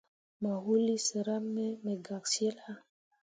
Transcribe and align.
Mayuulii 0.41 1.03
sera 1.07 1.35
me 1.53 1.65
me 1.83 1.93
gak 2.05 2.23
cillah. 2.33 2.79